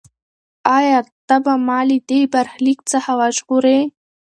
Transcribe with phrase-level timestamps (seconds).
[0.77, 3.79] ایا ته به ما له دې برخلیک څخه وژغورې؟